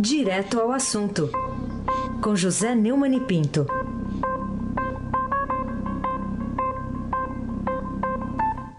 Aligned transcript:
Direto 0.00 0.60
ao 0.60 0.70
assunto, 0.70 1.28
com 2.22 2.36
José 2.36 2.72
Neumann 2.72 3.16
e 3.16 3.20
Pinto. 3.20 3.66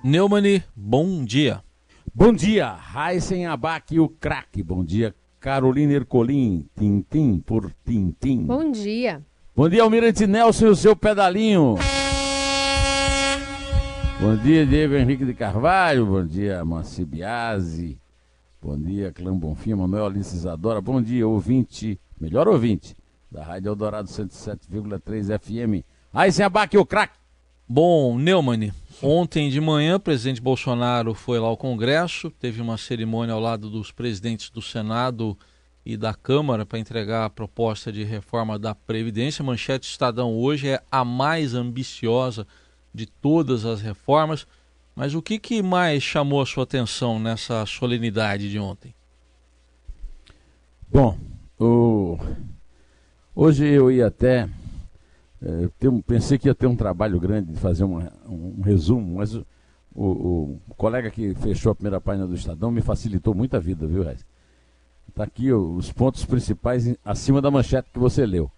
Neumani, 0.02 0.64
bom 0.74 1.26
dia. 1.26 1.62
Bom 2.16 2.32
dia, 2.32 2.72
Raíssen 2.72 3.46
Abac, 3.48 4.00
o 4.00 4.08
craque. 4.08 4.64
Bom 4.64 4.82
dia, 4.82 5.14
Carolina 5.42 5.92
Ercolim, 5.92 6.66
tintim 6.74 7.40
por 7.46 7.70
tintim. 7.86 8.46
Bom 8.46 8.72
dia. 8.72 9.22
Bom 9.54 9.68
dia, 9.68 9.84
Almirante 9.84 10.26
Nelson 10.26 10.68
e 10.68 10.70
o 10.70 10.76
seu 10.76 10.96
pedalinho. 10.96 11.76
Bom 14.22 14.38
dia, 14.38 14.66
Diego 14.66 14.96
Henrique 14.96 15.26
de 15.26 15.34
Carvalho. 15.34 16.06
Bom 16.06 16.26
dia, 16.26 16.64
Manci 16.64 17.04
Biasi. 17.04 17.99
Bom 18.62 18.78
dia, 18.78 19.14
Clã 19.14 19.34
Bonfim, 19.34 19.74
Manuel 19.74 20.08
Alice 20.08 20.36
Isadora. 20.36 20.82
Bom 20.82 21.02
dia, 21.02 21.26
ouvinte, 21.26 21.98
melhor 22.20 22.46
ouvinte, 22.46 22.94
da 23.32 23.42
Rádio 23.42 23.70
Eldorado 23.70 24.10
107,3 24.10 25.40
FM. 25.40 25.86
Aí, 26.14 26.30
sem 26.30 26.44
abaque, 26.44 26.78
o 26.78 26.86
craque. 26.86 27.18
Bom, 27.66 28.20
Neumann, 28.20 28.74
ontem 29.02 29.50
de 29.50 29.62
manhã 29.62 29.96
o 29.96 30.00
presidente 30.00 30.42
Bolsonaro 30.42 31.14
foi 31.14 31.40
lá 31.40 31.48
ao 31.48 31.56
Congresso, 31.56 32.30
teve 32.32 32.62
uma 32.62 32.78
cerimônia 32.78 33.34
ao 33.34 33.40
lado 33.40 33.70
dos 33.70 33.94
presidentes 33.94 34.50
do 34.50 34.62
Senado 34.62 35.38
e 35.86 35.96
da 35.96 36.14
Câmara 36.14 36.66
para 36.66 36.80
entregar 36.80 37.24
a 37.24 37.30
proposta 37.30 37.94
de 37.94 38.04
reforma 38.04 38.60
da 38.60 38.76
Previdência. 38.76 39.42
Manchete 39.42 39.88
Estadão 39.88 40.36
hoje 40.36 40.68
é 40.68 40.84
a 40.92 41.06
mais 41.06 41.54
ambiciosa 41.54 42.46
de 42.94 43.06
todas 43.06 43.66
as 43.66 43.80
reformas. 43.80 44.46
Mas 45.00 45.16
o 45.16 45.22
que, 45.22 45.40
que 45.40 45.64
mais 45.64 46.04
chamou 46.04 46.42
a 46.42 46.46
sua 46.46 46.66
atenção 46.66 47.18
nessa 47.22 47.66
solenidade 47.66 48.52
de 48.52 48.60
ontem? 48.60 48.94
Bom, 50.92 51.18
o... 51.58 52.18
hoje 53.34 53.66
eu 53.66 53.90
ia 53.90 54.08
até. 54.08 54.50
É, 55.42 55.70
ter 55.80 55.88
um, 55.88 56.02
pensei 56.02 56.38
que 56.38 56.50
ia 56.50 56.54
ter 56.54 56.68
um 56.68 56.76
trabalho 56.76 57.18
grande 57.18 57.54
de 57.54 57.60
fazer 57.62 57.86
um, 57.86 58.06
um 58.28 58.60
resumo, 58.62 59.16
mas 59.16 59.34
o, 59.34 59.46
o, 59.96 60.60
o, 60.68 60.76
colega 60.76 61.10
que 61.10 61.34
fechou 61.34 61.72
a 61.72 61.76
primeira 61.76 62.02
página 62.02 62.28
do 62.28 62.36
Estadão 62.36 62.70
me 62.70 62.82
facilitou 62.82 63.34
muito 63.34 63.56
a 63.56 63.60
vida, 63.62 63.88
viu, 63.88 64.04
Reis? 64.04 64.26
Está 65.08 65.24
aqui 65.24 65.54
os 65.54 65.94
pontos 65.94 66.26
principais 66.26 66.94
acima 67.06 67.42
da 67.42 67.50
manchete 67.50 67.88
que 67.94 68.00
você 68.00 68.26
leu. 68.26 68.52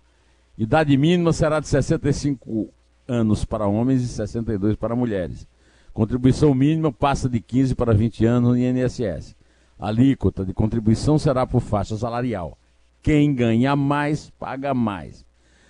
Idade 0.58 0.98
mínima 0.98 1.34
será 1.34 1.60
de 1.60 1.68
65 1.68 2.68
anos 3.08 3.46
para 3.46 3.68
homens 3.68 4.02
e 4.02 4.08
62 4.08 4.76
para 4.76 4.96
mulheres. 4.96 5.48
Contribuição 5.94 6.54
mínima 6.54 6.92
passa 6.92 7.28
de 7.28 7.40
15 7.42 7.76
para 7.76 7.94
20 7.94 8.26
anos 8.26 8.50
no 8.52 8.58
INSS. 8.58 9.36
A 9.78 9.88
alíquota 9.88 10.46
de 10.46 10.54
contribuição 10.54 11.20
será 11.20 11.46
por 11.46 11.60
faixa 11.60 11.98
salarial. 11.98 12.58
Quem 13.02 13.34
ganha 13.34 13.76
mais, 13.76 14.30
paga 14.40 14.74
mais. 14.74 15.26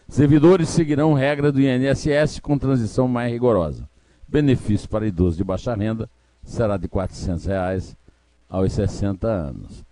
Servidores 0.08 0.69
seguirão 0.69 1.14
regra 1.14 1.52
do 1.52 1.61
INSS 1.61 2.39
com 2.42 2.58
transição 2.58 3.08
mais 3.08 3.31
rigorosa. 3.31 3.89
Benefício 4.27 4.89
para 4.89 5.08
idosos 5.08 5.38
de 5.38 5.44
baixa 5.44 5.73
renda 5.73 6.09
será 6.44 6.77
de 6.77 6.88
400 6.88 7.45
reais 7.45 7.95
aos 8.49 8.73
60 8.73 9.27
anos. 9.27 9.86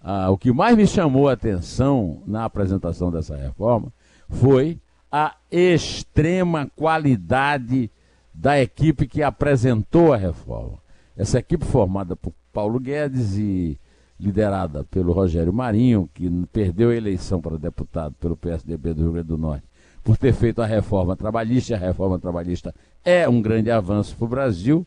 Ah, 0.00 0.30
o 0.30 0.38
que 0.38 0.52
mais 0.52 0.76
me 0.76 0.86
chamou 0.86 1.28
a 1.28 1.32
atenção 1.32 2.22
na 2.26 2.44
apresentação 2.44 3.10
dessa 3.10 3.36
reforma 3.36 3.92
foi 4.28 4.78
a 5.10 5.34
extrema 5.50 6.70
qualidade 6.76 7.90
da 8.34 8.60
equipe 8.60 9.06
que 9.06 9.22
apresentou 9.22 10.12
a 10.12 10.16
reforma. 10.16 10.78
Essa 11.16 11.38
equipe 11.38 11.64
formada 11.64 12.16
por 12.16 12.32
Paulo 12.52 12.80
Guedes 12.80 13.36
e 13.36 13.78
liderada 14.18 14.82
pelo 14.84 15.12
Rogério 15.12 15.52
Marinho, 15.52 16.10
que 16.12 16.28
perdeu 16.52 16.90
a 16.90 16.96
eleição 16.96 17.40
para 17.40 17.56
deputado 17.56 18.14
pelo 18.20 18.36
PSDB 18.36 18.94
do 18.94 19.02
Rio 19.02 19.12
Grande 19.12 19.28
do 19.28 19.38
Norte, 19.38 19.64
por 20.02 20.16
ter 20.16 20.32
feito 20.32 20.60
a 20.60 20.66
reforma 20.66 21.16
trabalhista. 21.16 21.74
A 21.74 21.78
reforma 21.78 22.18
trabalhista 22.18 22.74
é 23.04 23.28
um 23.28 23.40
grande 23.40 23.70
avanço 23.70 24.16
para 24.16 24.24
o 24.24 24.28
Brasil. 24.28 24.86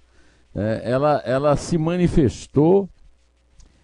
É, 0.54 0.82
ela, 0.84 1.22
ela 1.26 1.56
se 1.56 1.78
manifestou 1.78 2.90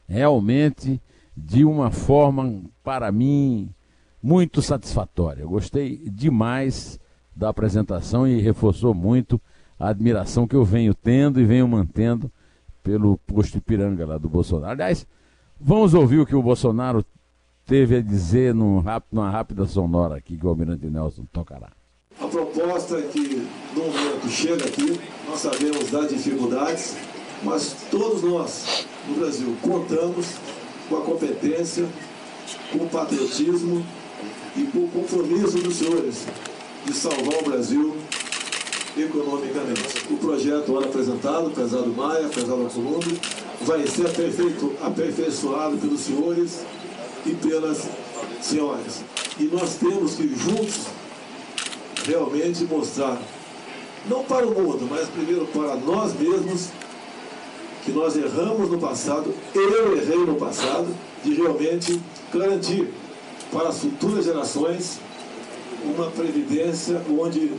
realmente 0.08 1.02
de 1.36 1.64
uma 1.64 1.90
forma, 1.90 2.62
para 2.84 3.12
mim, 3.12 3.70
muito 4.22 4.62
satisfatória. 4.62 5.42
Eu 5.42 5.50
gostei 5.50 5.98
demais 6.10 7.00
da 7.36 7.50
apresentação 7.50 8.28
e 8.28 8.40
reforçou 8.40 8.94
muito 8.94 9.42
a 9.80 9.90
admiração 9.90 10.48
que 10.48 10.56
eu 10.56 10.64
venho 10.64 10.94
tendo 10.94 11.40
e 11.40 11.46
venho 11.46 11.68
mantendo 11.68 12.32
pelo 12.84 13.18
posto 13.18 13.58
Ipiranga 13.58 14.06
lá 14.06 14.18
do 14.18 14.30
Bolsonaro. 14.30 14.74
Aliás, 14.74 15.08
vamos 15.60 15.94
ouvir 15.94 16.20
o 16.20 16.26
que 16.26 16.36
o 16.36 16.44
Bolsonaro 16.44 17.06
teve 17.66 17.98
a 17.98 18.02
dizer 18.02 18.54
num, 18.54 18.84
numa 19.12 19.30
rápida 19.30 19.66
sonora 19.66 20.18
aqui 20.18 20.38
que 20.38 20.46
o 20.46 20.50
Almirante 20.50 20.86
Nelson 20.86 21.26
tocará. 21.32 21.72
A 22.20 22.28
proposta 22.28 22.98
é 22.98 23.02
que, 23.04 23.48
no 23.76 23.84
momento, 23.84 24.30
chega 24.30 24.66
aqui, 24.66 25.00
nós 25.28 25.40
sabemos 25.40 25.90
das 25.90 26.10
dificuldades, 26.10 26.96
mas 27.44 27.88
todos 27.90 28.22
nós, 28.22 28.88
no 29.08 29.16
Brasil, 29.16 29.56
contamos 29.62 30.38
com 30.88 30.98
a 30.98 31.02
competência, 31.02 31.88
com 32.72 32.86
o 32.86 32.90
patriotismo 32.90 33.84
e 34.56 34.64
com 34.66 34.80
o 34.80 34.90
compromisso 34.90 35.58
dos 35.58 35.76
senhores 35.76 36.28
de 36.86 36.94
salvar 36.94 37.42
o 37.42 37.50
Brasil 37.50 37.96
economicamente. 38.98 40.06
O 40.10 40.18
projeto 40.18 40.74
ora 40.74 40.86
apresentado, 40.86 41.50
pesado 41.52 41.88
Maia, 41.90 42.28
pesado 42.30 42.70
Colombo, 42.74 43.20
vai 43.62 43.86
ser 43.88 44.08
aperfeito, 44.08 44.74
aperfeiçoado 44.82 45.78
pelos 45.78 46.02
senhores 46.02 46.62
e 47.26 47.32
pelas 47.36 47.88
senhoras. 48.42 49.02
E 49.40 49.44
nós 49.46 49.76
temos 49.76 50.16
que 50.16 50.28
juntos 50.36 50.88
realmente 52.06 52.64
mostrar, 52.66 53.20
não 54.08 54.24
para 54.24 54.46
o 54.46 54.52
mundo, 54.52 54.88
mas 54.90 55.08
primeiro 55.10 55.48
para 55.48 55.76
nós 55.76 56.14
mesmos, 56.14 56.70
que 57.84 57.92
nós 57.92 58.16
erramos 58.16 58.70
no 58.70 58.80
passado, 58.80 59.34
eu 59.54 59.98
errei 59.98 60.18
no 60.26 60.36
passado, 60.36 60.88
de 61.24 61.34
realmente 61.34 62.02
garantir 62.34 62.94
para 63.52 63.70
as 63.70 63.80
futuras 63.80 64.26
gerações 64.26 65.00
uma 65.86 66.10
previdência 66.12 67.02
onde 67.10 67.52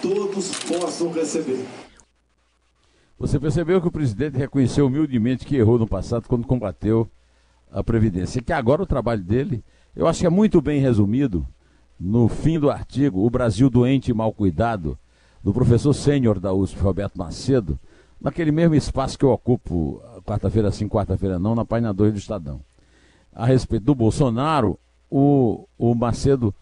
todos 0.00 0.58
possam 0.64 1.10
receber. 1.12 1.64
Você 3.18 3.40
percebeu 3.40 3.80
que 3.80 3.88
o 3.88 3.92
presidente 3.92 4.36
reconheceu 4.36 4.86
humildemente 4.86 5.46
que 5.46 5.56
errou 5.56 5.78
no 5.78 5.86
passado 5.86 6.28
quando 6.28 6.46
combateu 6.46 7.08
a 7.72 7.82
Previdência. 7.82 8.42
Que 8.42 8.52
agora 8.52 8.82
o 8.82 8.86
trabalho 8.86 9.22
dele, 9.22 9.64
eu 9.94 10.06
acho 10.06 10.20
que 10.20 10.26
é 10.26 10.30
muito 10.30 10.60
bem 10.60 10.80
resumido 10.80 11.46
no 11.98 12.28
fim 12.28 12.58
do 12.58 12.70
artigo 12.70 13.24
O 13.24 13.30
Brasil 13.30 13.70
Doente 13.70 14.10
e 14.10 14.14
Mal 14.14 14.32
Cuidado, 14.32 14.98
do 15.42 15.52
professor 15.52 15.94
sênior 15.94 16.38
da 16.38 16.52
USP, 16.52 16.78
Roberto 16.80 17.16
Macedo, 17.16 17.78
naquele 18.20 18.52
mesmo 18.52 18.74
espaço 18.74 19.18
que 19.18 19.24
eu 19.24 19.30
ocupo 19.30 20.02
quarta-feira 20.24 20.70
sim, 20.70 20.88
quarta-feira 20.88 21.38
não, 21.38 21.54
na 21.54 21.64
página 21.64 21.94
2 21.94 22.12
do 22.12 22.18
Estadão. 22.18 22.60
A 23.32 23.46
respeito 23.46 23.84
do 23.84 23.94
Bolsonaro, 23.94 24.78
o, 25.10 25.66
o 25.78 25.94
Macedo 25.94 26.54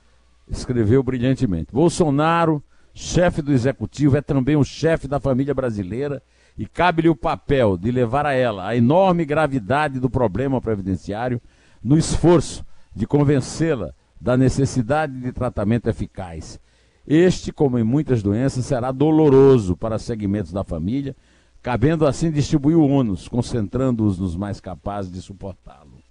escreveu 0.48 1.02
brilhantemente. 1.02 1.72
Bolsonaro 1.72 2.62
chefe 2.94 3.42
do 3.42 3.52
executivo, 3.52 4.16
é 4.16 4.22
também 4.22 4.56
o 4.56 4.64
chefe 4.64 5.08
da 5.08 5.18
família 5.18 5.52
brasileira 5.52 6.22
e 6.56 6.64
cabe-lhe 6.64 7.08
o 7.08 7.16
papel 7.16 7.76
de 7.76 7.90
levar 7.90 8.24
a 8.24 8.32
ela 8.32 8.68
a 8.68 8.76
enorme 8.76 9.24
gravidade 9.24 9.98
do 9.98 10.08
problema 10.08 10.60
previdenciário 10.60 11.42
no 11.82 11.98
esforço 11.98 12.64
de 12.94 13.06
convencê-la 13.06 13.92
da 14.20 14.36
necessidade 14.36 15.20
de 15.20 15.32
tratamento 15.32 15.88
eficaz. 15.88 16.60
Este, 17.06 17.52
como 17.52 17.78
em 17.78 17.82
muitas 17.82 18.22
doenças, 18.22 18.64
será 18.64 18.92
doloroso 18.92 19.76
para 19.76 19.98
segmentos 19.98 20.52
da 20.52 20.64
família, 20.64 21.14
cabendo 21.60 22.06
assim 22.06 22.30
distribuir 22.30 22.78
o 22.78 22.88
ônus, 22.88 23.28
concentrando-os 23.28 24.18
nos 24.18 24.36
mais 24.36 24.60
capazes 24.60 25.10
de 25.10 25.20
suportá-lo. 25.20 26.02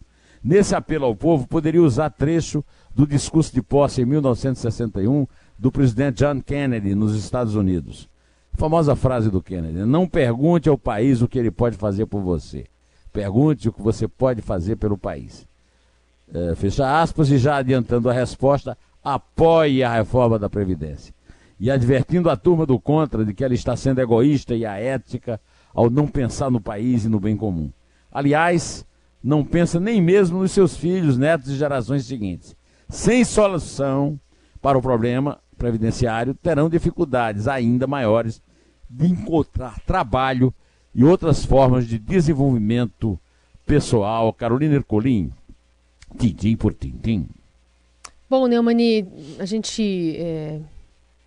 Nesse 0.44 0.76
apelo 0.76 1.06
ao 1.06 1.16
povo, 1.16 1.48
poderia 1.48 1.82
usar 1.82 2.10
trecho 2.10 2.64
do 2.94 3.08
discurso 3.08 3.54
de 3.54 3.62
posse 3.62 4.02
em 4.02 4.06
1961 4.06 5.26
do 5.58 5.72
presidente 5.72 6.18
John 6.18 6.42
Kennedy 6.42 6.96
nos 6.96 7.16
Estados 7.16 7.56
Unidos. 7.56 8.10
Famosa 8.54 8.96
frase 8.96 9.30
do 9.30 9.42
Kennedy: 9.42 9.80
Não 9.80 10.08
pergunte 10.08 10.70
ao 10.70 10.78
país 10.78 11.22
o 11.22 11.28
que 11.28 11.40
ele 11.40 11.52
pode 11.52 11.76
fazer 11.76 12.06
por 12.06 12.22
você. 12.22 12.66
Pergunte 13.12 13.70
o 13.70 13.74
que 13.74 13.82
você 13.82 14.08
pode 14.08 14.42
fazer 14.42 14.76
pelo 14.76 14.98
país. 14.98 15.48
É, 16.34 16.56
fecha 16.56 17.02
aspas 17.02 17.30
e 17.30 17.38
já 17.38 17.58
adiantando 17.58 18.10
a 18.10 18.14
resposta, 18.14 18.78
apoie 19.04 19.84
a 19.84 19.94
reforma 19.94 20.40
da 20.40 20.50
Previdência. 20.50 21.14
E 21.60 21.70
advertindo 21.70 22.30
a 22.30 22.36
turma 22.36 22.66
do 22.66 22.80
contra 22.80 23.24
de 23.24 23.34
que 23.34 23.44
ela 23.44 23.54
está 23.54 23.76
sendo 23.76 24.02
egoísta 24.02 24.56
e 24.56 24.66
aética 24.66 25.40
ao 25.74 25.90
não 25.90 26.08
pensar 26.08 26.50
no 26.50 26.60
país 26.60 27.06
e 27.06 27.10
no 27.10 27.20
bem 27.20 27.38
comum. 27.38 27.72
Aliás, 28.12 28.86
não 29.24 29.46
pensa 29.46 29.80
nem 29.80 30.02
mesmo 30.02 30.40
nos 30.40 30.52
seus 30.52 30.76
filhos, 30.76 31.18
netos 31.18 31.50
e 31.50 31.56
gerações 31.56 32.06
seguintes. 32.06 32.56
Sem 32.90 33.24
solução 33.24 34.20
para 34.62 34.78
o 34.78 34.82
problema, 34.82 35.40
previdenciário 35.64 36.34
terão 36.34 36.70
dificuldades 36.70 37.48
ainda 37.48 37.88
maiores 37.88 38.42
de 38.90 39.08
encontrar 39.08 39.80
trabalho 39.86 40.54
e 40.94 41.06
outras 41.06 41.46
formas 41.46 41.88
de 41.88 41.98
desenvolvimento 41.98 43.18
pessoal. 43.66 44.34
Carolina 44.34 44.76
Ercolim, 44.76 45.32
Tintim 46.18 46.58
por 46.58 46.74
tintim. 46.74 47.30
Bom, 48.30 48.46
Neumani, 48.46 49.08
a 49.40 49.46
gente 49.46 50.18
é, 50.18 50.60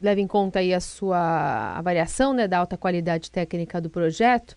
leva 0.02 0.20
em 0.20 0.26
conta 0.26 0.58
aí 0.58 0.74
a 0.74 0.80
sua 0.80 1.74
avaliação 1.74 2.34
né, 2.34 2.46
da 2.46 2.58
alta 2.58 2.76
qualidade 2.76 3.30
técnica 3.30 3.80
do 3.80 3.88
projeto, 3.88 4.54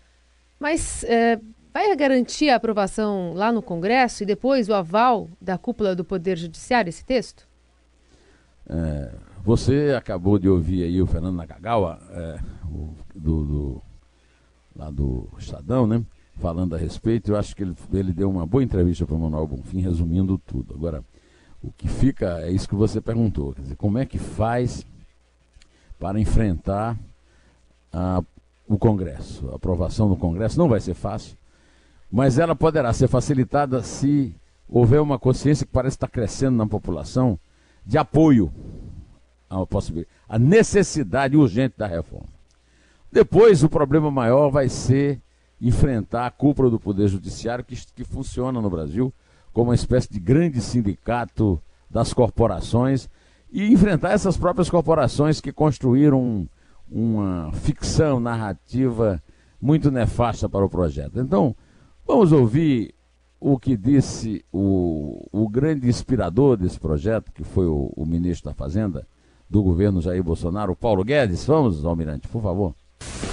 mas 0.60 1.06
é, 1.06 1.40
vai 1.74 1.96
garantir 1.96 2.50
a 2.50 2.58
aprovação 2.58 3.34
lá 3.34 3.50
no 3.50 3.62
Congresso 3.62 4.24
e 4.24 4.25
depois 4.25 4.68
o 4.68 4.74
aval 4.74 5.30
da 5.42 5.58
cúpula 5.58 5.96
do 5.96 6.04
Poder 6.04 6.38
Judiciário, 6.38 6.90
esse 6.90 7.06
texto? 7.06 7.48
É, 8.70 9.29
você 9.50 9.96
acabou 9.98 10.38
de 10.38 10.48
ouvir 10.48 10.84
aí 10.84 11.01
o 11.01 11.07
Fernando 11.07 11.38
Nakagawa, 11.38 12.00
é, 12.12 12.40
o, 12.72 12.94
do, 13.16 13.44
do, 13.44 13.81
lá 14.75 14.92
do 14.92 15.28
Estadão, 15.40 15.88
né? 15.88 16.06
Falando 16.36 16.75
a 16.75 16.78
respeito, 16.78 17.31
eu 17.31 17.36
acho 17.36 17.56
que 17.56 17.63
ele, 17.63 17.75
ele 17.92 18.13
deu 18.13 18.30
uma 18.30 18.46
boa 18.46 18.63
entrevista 18.63 19.07
para 19.07 19.16
o 19.16 19.19
Manuel 19.19 19.48
Bonfim, 19.48 19.81
resumindo 19.81 20.38
tudo. 20.38 20.75
Agora, 20.75 21.04
o 21.63 21.72
que 21.72 21.88
fica 21.88 22.42
é 22.42 22.51
isso 22.51 22.69
que 22.69 22.75
você 22.75 23.01
perguntou, 23.01 23.54
quer 23.54 23.63
dizer, 23.63 23.75
como 23.75 23.98
é 23.98 24.06
que 24.06 24.19
faz 24.19 24.86
para 25.98 26.19
enfrentar 26.19 26.96
a, 27.92 28.22
o 28.68 28.78
Congresso? 28.78 29.50
A 29.50 29.56
aprovação 29.56 30.07
do 30.07 30.16
Congresso 30.16 30.60
não 30.60 30.69
vai 30.69 30.80
ser 30.80 30.94
fácil, 30.94 31.36
mas 32.12 32.38
ela 32.38 32.56
poderá 32.56 32.94
ser 32.94 33.07
facilitada 33.07 33.81
se 33.81 34.36
houver 34.68 35.01
uma 35.01 35.18
consciência 35.18 35.66
que 35.66 35.72
parece 35.72 35.96
estar 35.96 36.07
crescendo 36.07 36.56
na 36.56 36.68
população 36.68 37.40
de 37.84 37.98
apoio 37.98 38.54
à 39.50 39.66
possibilidade, 39.66 40.13
a 40.28 40.38
necessidade 40.38 41.36
urgente 41.36 41.75
da 41.78 41.88
reforma. 41.88 42.30
Depois, 43.12 43.63
o 43.63 43.69
problema 43.69 44.12
maior 44.12 44.50
vai 44.50 44.69
ser 44.69 45.19
enfrentar 45.60 46.28
a 46.28 46.31
cúpula 46.31 46.69
do 46.69 46.80
Poder 46.80 47.07
Judiciário, 47.07 47.66
que, 47.66 47.75
que 47.94 48.04
funciona 48.04 48.62
no 48.62 48.69
Brasil 48.69 49.13
como 49.51 49.69
uma 49.69 49.75
espécie 49.75 50.12
de 50.12 50.19
grande 50.19 50.62
sindicato 50.62 51.60
das 51.90 52.13
corporações, 52.13 53.10
e 53.51 53.74
enfrentar 53.74 54.12
essas 54.12 54.38
próprias 54.38 54.69
corporações 54.69 55.42
que 55.42 55.51
construíram 55.51 56.48
uma 56.90 57.51
ficção 57.51 58.19
narrativa 58.19 59.22
muito 59.60 59.90
nefasta 59.90 60.48
para 60.48 60.63
o 60.63 60.69
projeto. 60.69 61.19
Então, 61.19 61.56
vamos 62.06 62.31
ouvir 62.31 62.94
o 63.40 63.57
que 63.57 63.75
disse 63.75 64.46
o, 64.51 65.28
o 65.31 65.50
grande 65.50 65.88
inspirador 65.88 66.57
desse 66.57 66.80
projeto, 66.80 67.31
que 67.31 67.44
foi 67.44 67.66
o, 67.66 67.92
o 67.96 68.06
ministro 68.06 68.51
da 68.51 68.56
Fazenda 68.56 69.07
do 69.50 69.63
governo 69.63 70.01
Jair 70.01 70.24
Bolsonaro, 70.24 70.75
Paulo 70.75 71.04
Guedes. 71.04 71.46
Vamos, 71.46 71.84
Almirante, 71.84 72.28
por 72.28 72.42
favor. 72.42 72.74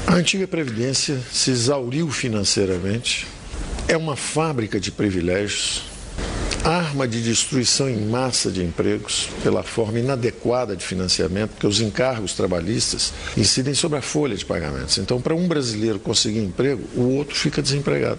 A 0.06 0.14
antiga 0.14 0.46
Previdência 0.46 1.18
se 1.30 1.50
exauriu 1.50 2.08
financeiramente, 2.10 3.26
é 3.88 3.96
uma 3.96 4.16
fábrica 4.16 4.80
de 4.80 4.90
privilégios 4.90 5.82
arma 6.66 7.06
de 7.06 7.22
destruição 7.22 7.88
em 7.88 8.06
massa 8.06 8.50
de 8.50 8.62
empregos 8.62 9.28
pela 9.42 9.62
forma 9.62 10.00
inadequada 10.00 10.74
de 10.74 10.84
financiamento, 10.84 11.50
porque 11.50 11.66
os 11.66 11.80
encargos 11.80 12.32
trabalhistas 12.32 13.12
incidem 13.36 13.72
sobre 13.72 13.98
a 13.98 14.02
folha 14.02 14.36
de 14.36 14.44
pagamentos. 14.44 14.98
Então, 14.98 15.20
para 15.20 15.34
um 15.34 15.46
brasileiro 15.46 16.00
conseguir 16.00 16.40
emprego, 16.40 16.82
o 16.96 17.16
outro 17.16 17.36
fica 17.36 17.62
desempregado. 17.62 18.18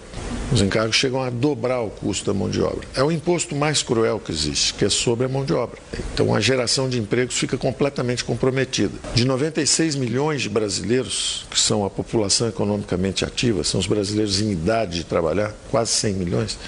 Os 0.50 0.62
encargos 0.62 0.96
chegam 0.96 1.22
a 1.22 1.28
dobrar 1.28 1.82
o 1.82 1.90
custo 1.90 2.32
da 2.32 2.32
mão 2.32 2.48
de 2.48 2.62
obra. 2.62 2.88
É 2.94 3.02
o 3.02 3.12
imposto 3.12 3.54
mais 3.54 3.82
cruel 3.82 4.18
que 4.18 4.32
existe, 4.32 4.72
que 4.72 4.84
é 4.84 4.88
sobre 4.88 5.26
a 5.26 5.28
mão 5.28 5.44
de 5.44 5.52
obra. 5.52 5.78
Então, 6.14 6.34
a 6.34 6.40
geração 6.40 6.88
de 6.88 6.98
empregos 6.98 7.36
fica 7.36 7.58
completamente 7.58 8.24
comprometida. 8.24 8.94
De 9.14 9.26
96 9.26 9.94
milhões 9.94 10.40
de 10.40 10.48
brasileiros, 10.48 11.46
que 11.50 11.60
são 11.60 11.84
a 11.84 11.90
população 11.90 12.48
economicamente 12.48 13.26
ativa, 13.26 13.62
são 13.62 13.78
os 13.78 13.86
brasileiros 13.86 14.40
em 14.40 14.52
idade 14.52 14.96
de 14.96 15.04
trabalhar, 15.04 15.54
quase 15.70 15.90
100 15.92 16.14
milhões, 16.14 16.58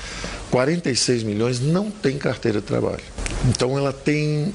46 0.50 1.23
milhões 1.23 1.61
não 1.61 1.91
têm 1.91 2.19
carteira 2.19 2.61
de 2.61 2.67
trabalho. 2.67 3.02
Então 3.49 3.79
ela 3.79 3.93
tem 3.93 4.52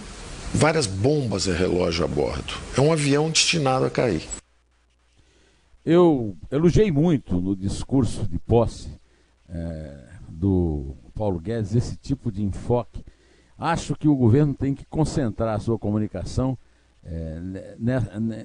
várias 0.53 0.85
bombas 0.85 1.47
a 1.47 1.53
relógio 1.53 2.03
a 2.03 2.07
bordo. 2.07 2.53
É 2.77 2.81
um 2.81 2.91
avião 2.91 3.29
destinado 3.29 3.85
a 3.85 3.89
cair. 3.89 4.27
Eu 5.85 6.35
elogiei 6.51 6.91
muito 6.91 7.39
no 7.39 7.55
discurso 7.55 8.27
de 8.27 8.37
posse 8.39 8.89
é, 9.47 10.09
do 10.27 10.95
Paulo 11.13 11.39
Guedes 11.39 11.75
esse 11.75 11.95
tipo 11.95 12.31
de 12.31 12.43
enfoque. 12.43 13.03
Acho 13.57 13.95
que 13.95 14.07
o 14.07 14.15
governo 14.15 14.53
tem 14.53 14.73
que 14.73 14.85
concentrar 14.85 15.55
a 15.55 15.59
sua 15.59 15.79
comunicação 15.79 16.57
é, 17.03 17.39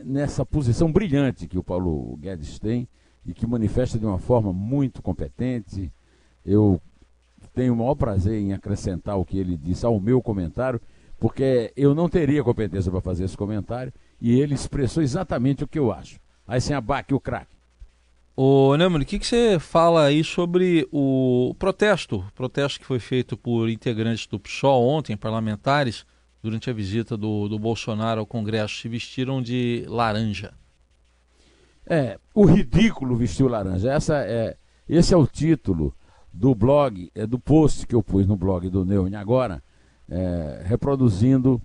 nessa 0.05 0.44
posição 0.44 0.93
brilhante 0.93 1.49
que 1.49 1.58
o 1.58 1.64
Paulo 1.64 2.17
Guedes 2.19 2.58
tem 2.58 2.87
e 3.26 3.32
que 3.32 3.46
manifesta 3.46 3.99
de 3.99 4.06
uma 4.06 4.19
forma 4.19 4.53
muito 4.53 5.03
competente. 5.03 5.91
Eu 6.44 6.81
tenho 7.52 7.75
o 7.75 7.76
maior 7.76 7.94
prazer 7.94 8.41
em 8.41 8.52
acrescentar 8.52 9.19
o 9.19 9.25
que 9.25 9.38
ele 9.38 9.56
disse 9.56 9.85
ao 9.85 10.00
meu 10.00 10.23
comentário, 10.23 10.81
porque 11.19 11.73
eu 11.76 11.94
não 11.94 12.08
teria 12.08 12.43
competência 12.43 12.91
para 12.91 13.00
fazer 13.00 13.25
esse 13.25 13.37
comentário 13.37 13.93
e 14.20 14.41
ele 14.41 14.55
expressou 14.55 15.02
exatamente 15.02 15.64
o 15.64 15.69
que 15.69 15.79
eu 15.79 15.93
acho. 15.93 16.19
Aí 16.47 16.61
sem 16.61 16.75
abaque 16.75 17.14
o 17.14 17.20
craque. 17.20 17.61
Ô, 18.37 18.75
Neumann, 18.76 19.02
o 19.02 19.05
que, 19.05 19.19
que 19.19 19.26
você 19.26 19.58
fala 19.58 20.05
aí 20.05 20.25
sobre 20.25 20.88
o 20.91 21.55
protesto, 21.58 22.17
o 22.17 22.32
protesto 22.32 22.81
que 22.81 22.87
foi 22.87 22.99
feito 22.99 23.37
por 23.37 23.69
integrantes 23.69 24.26
do 24.26 24.41
PSOL 24.41 24.88
ontem, 24.88 25.17
parlamentares, 25.17 26.06
durante 26.43 26.70
a 26.70 26.73
visita 26.73 27.17
do, 27.17 27.49
do 27.49 27.58
Bolsonaro 27.58 28.20
ao 28.20 28.26
Congresso, 28.26 28.76
se 28.76 28.88
vestiram 28.88 29.43
de 29.43 29.85
laranja? 29.87 30.55
É, 31.87 32.19
o 32.35 32.44
ridículo 32.44 33.17
vestiu 33.17 33.49
laranja. 33.49 33.93
Essa 33.93 34.25
é, 34.25 34.56
esse 34.88 35.12
é 35.12 35.17
o 35.17 35.26
título 35.26 35.94
do 36.32 36.55
blog, 36.55 37.11
é, 37.15 37.27
do 37.27 37.38
post 37.38 37.87
que 37.87 37.94
eu 37.94 38.03
pus 38.03 38.27
no 38.27 38.37
blog 38.37 38.69
do 38.69 38.85
Neune 38.85 39.17
agora, 39.17 39.62
é, 40.09 40.62
reproduzindo 40.65 41.61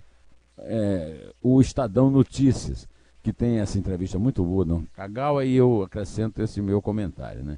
é, 0.60 1.34
o 1.42 1.62
Estadão 1.62 2.10
Notícias, 2.10 2.88
que 3.22 3.34
tem 3.34 3.60
essa 3.60 3.78
entrevista 3.78 4.20
muito 4.20 4.44
boa 4.44 4.66
no 4.66 4.88
Kagawa, 4.94 5.46
e 5.46 5.56
eu 5.56 5.84
acrescento 5.84 6.42
esse 6.42 6.62
meu 6.62 6.82
comentário. 6.82 7.44
Né? 7.44 7.58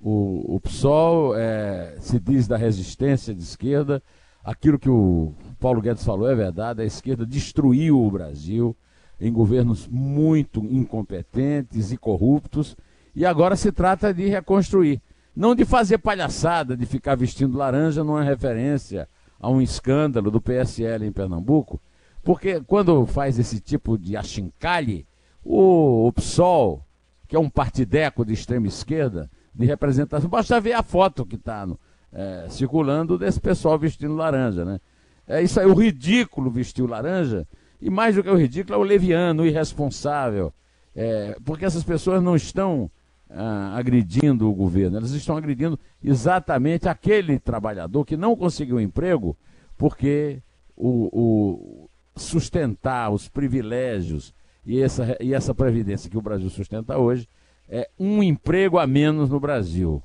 O, 0.00 0.56
o 0.56 0.60
PSOL 0.60 1.36
é, 1.36 1.96
se 2.00 2.18
diz 2.18 2.48
da 2.48 2.56
resistência 2.56 3.34
de 3.34 3.42
esquerda, 3.42 4.02
aquilo 4.44 4.78
que 4.78 4.90
o 4.90 5.32
Paulo 5.58 5.80
Guedes 5.80 6.04
falou 6.04 6.28
é 6.28 6.34
verdade, 6.34 6.82
a 6.82 6.84
esquerda 6.84 7.24
destruiu 7.24 8.00
o 8.00 8.10
Brasil 8.10 8.76
em 9.20 9.32
governos 9.32 9.86
muito 9.88 10.64
incompetentes 10.64 11.92
e 11.92 11.96
corruptos, 11.96 12.76
e 13.14 13.24
agora 13.24 13.54
se 13.54 13.70
trata 13.70 14.12
de 14.12 14.28
reconstruir. 14.28 15.00
Não 15.34 15.54
de 15.54 15.64
fazer 15.64 15.98
palhaçada, 15.98 16.76
de 16.76 16.86
ficar 16.86 17.16
vestindo 17.16 17.58
laranja 17.58 18.04
numa 18.04 18.22
referência 18.22 19.08
a 19.40 19.50
um 19.50 19.60
escândalo 19.60 20.30
do 20.30 20.40
PSL 20.40 21.06
em 21.06 21.12
Pernambuco, 21.12 21.80
porque 22.22 22.60
quando 22.60 23.04
faz 23.04 23.38
esse 23.38 23.60
tipo 23.60 23.98
de 23.98 24.16
achincalhe, 24.16 25.06
o, 25.44 26.10
PSOL, 26.12 26.82
que 27.28 27.36
é 27.36 27.38
um 27.38 27.50
partideco 27.50 28.24
de 28.24 28.32
extrema 28.32 28.66
esquerda, 28.66 29.30
de 29.54 29.66
representação, 29.66 30.30
basta 30.30 30.60
ver 30.60 30.72
a 30.72 30.82
foto 30.82 31.26
que 31.26 31.36
está 31.36 31.68
é, 32.12 32.46
circulando 32.48 33.18
desse 33.18 33.40
pessoal 33.40 33.78
vestindo 33.78 34.14
laranja, 34.14 34.64
né? 34.64 34.80
É 35.26 35.42
isso 35.42 35.58
aí, 35.58 35.66
o 35.66 35.74
ridículo 35.74 36.50
vestiu 36.50 36.86
laranja, 36.86 37.46
e 37.80 37.90
mais 37.90 38.14
do 38.14 38.22
que 38.22 38.30
o 38.30 38.36
ridículo, 38.36 38.74
é 38.74 38.78
o 38.78 38.82
leviano, 38.82 39.42
o 39.42 39.46
irresponsável, 39.46 40.52
é, 40.94 41.36
porque 41.44 41.64
essas 41.64 41.82
pessoas 41.82 42.22
não 42.22 42.36
estão 42.36 42.90
ah, 43.34 43.76
agredindo 43.76 44.48
o 44.48 44.54
governo, 44.54 44.96
elas 44.96 45.10
estão 45.10 45.36
agredindo 45.36 45.78
exatamente 46.02 46.88
aquele 46.88 47.38
trabalhador 47.38 48.04
que 48.04 48.16
não 48.16 48.36
conseguiu 48.36 48.80
emprego 48.80 49.36
porque 49.76 50.40
o, 50.76 51.08
o 51.12 51.90
sustentar 52.16 53.10
os 53.10 53.28
privilégios 53.28 54.32
e 54.64 54.80
essa, 54.80 55.16
e 55.20 55.34
essa 55.34 55.54
previdência 55.54 56.08
que 56.08 56.16
o 56.16 56.22
Brasil 56.22 56.48
sustenta 56.48 56.96
hoje 56.96 57.28
é 57.68 57.88
um 57.98 58.22
emprego 58.22 58.78
a 58.78 58.86
menos 58.86 59.30
no 59.30 59.40
Brasil. 59.40 60.02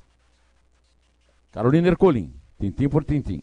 Carolina 1.52 1.88
Ercolim, 1.88 2.32
tintim 2.58 2.88
por 2.88 3.04
tintim. 3.04 3.42